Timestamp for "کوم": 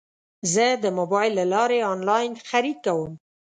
2.85-3.11